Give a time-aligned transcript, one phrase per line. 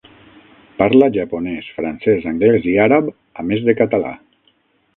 [0.77, 3.13] Parla japonès, francès, anglès i àrab,
[3.43, 4.15] a més de català.